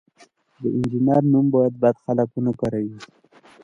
د 0.61 0.63
انجینر 0.77 1.23
نوم 1.31 1.45
باید 1.55 1.73
بد 1.83 1.95
خلک 2.03 2.29
ونه 2.31 2.51
کاروي. 2.59 2.97